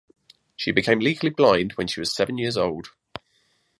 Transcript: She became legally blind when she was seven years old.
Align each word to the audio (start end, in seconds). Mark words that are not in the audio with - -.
She 0.55 0.71
became 0.71 0.97
legally 0.97 1.29
blind 1.29 1.73
when 1.73 1.85
she 1.85 1.99
was 1.99 2.11
seven 2.11 2.39
years 2.39 2.57
old. 2.57 2.87